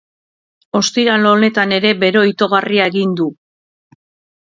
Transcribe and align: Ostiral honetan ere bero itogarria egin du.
Ostiral 0.79 1.27
honetan 1.33 1.77
ere 1.81 1.93
bero 2.07 2.25
itogarria 2.33 2.91
egin 2.93 3.17
du. 3.23 3.33